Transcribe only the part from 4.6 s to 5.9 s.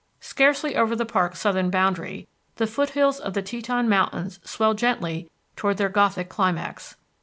gently toward their